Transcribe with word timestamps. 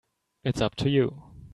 It's 0.43 0.61
up 0.61 0.73
to 0.77 0.89
you. 0.89 1.21